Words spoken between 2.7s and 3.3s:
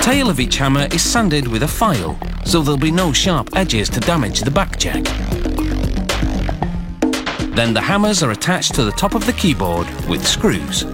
be no